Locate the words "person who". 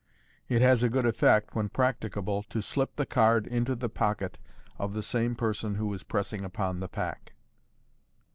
5.35-5.93